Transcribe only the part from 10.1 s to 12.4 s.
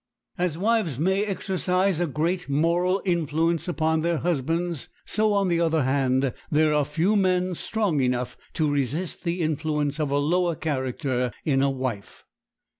lower character in a wife.